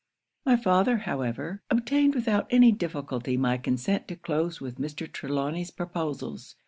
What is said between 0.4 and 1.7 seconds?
My father, however,